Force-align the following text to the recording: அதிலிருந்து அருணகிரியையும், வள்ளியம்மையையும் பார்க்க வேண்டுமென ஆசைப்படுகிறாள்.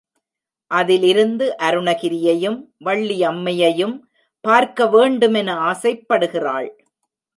அதிலிருந்து 0.71 1.55
அருணகிரியையும், 1.59 2.57
வள்ளியம்மையையும் 2.85 3.95
பார்க்க 4.41 4.87
வேண்டுமென 4.87 5.55
ஆசைப்படுகிறாள். 5.71 6.69